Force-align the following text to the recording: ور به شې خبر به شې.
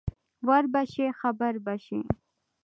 ور 0.47 0.63
به 0.73 0.81
شې 0.91 1.07
خبر 1.19 1.53
به 1.65 1.73
شې. 1.85 1.99